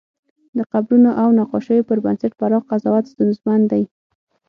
د 0.57 0.59
قبرونو 0.71 1.11
او 1.21 1.27
نقاشیو 1.39 1.87
پر 1.89 1.97
بنسټ 2.05 2.31
پراخ 2.39 2.63
قضاوت 2.71 3.05
ستونزمن 3.13 3.61
دی. 3.71 3.83